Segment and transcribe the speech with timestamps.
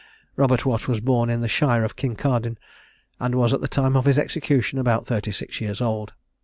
[0.35, 2.57] Robert Watt was born in the shire of Kincardine,
[3.19, 6.13] and was at the time of his execution about thirty six years old.